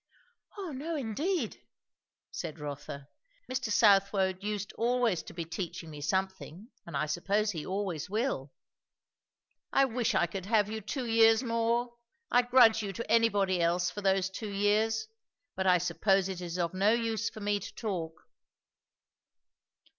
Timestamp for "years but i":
14.51-15.77